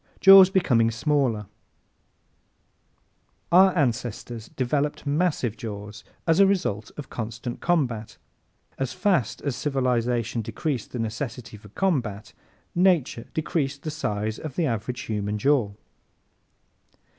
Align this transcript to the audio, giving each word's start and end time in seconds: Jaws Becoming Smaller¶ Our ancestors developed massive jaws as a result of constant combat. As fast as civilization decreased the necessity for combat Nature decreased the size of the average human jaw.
Jaws 0.19 0.49
Becoming 0.49 0.89
Smaller¶ 0.89 1.41
Our 3.51 3.71
ancestors 3.77 4.49
developed 4.49 5.05
massive 5.05 5.55
jaws 5.55 6.03
as 6.25 6.39
a 6.39 6.47
result 6.47 6.89
of 6.97 7.11
constant 7.11 7.59
combat. 7.61 8.17
As 8.79 8.93
fast 8.93 9.43
as 9.43 9.55
civilization 9.55 10.41
decreased 10.41 10.91
the 10.91 10.97
necessity 10.97 11.55
for 11.55 11.69
combat 11.69 12.33
Nature 12.73 13.27
decreased 13.35 13.83
the 13.83 13.91
size 13.91 14.39
of 14.39 14.55
the 14.55 14.65
average 14.65 15.01
human 15.01 15.37
jaw. 15.37 15.71